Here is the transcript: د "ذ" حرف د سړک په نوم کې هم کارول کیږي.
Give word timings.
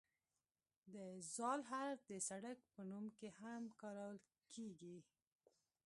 د 0.93 0.95
"ذ" 1.35 1.41
حرف 1.69 1.99
د 2.09 2.11
سړک 2.29 2.57
په 2.73 2.81
نوم 2.89 3.05
کې 3.17 3.27
هم 3.39 3.63
کارول 3.81 4.17
کیږي. 4.53 4.97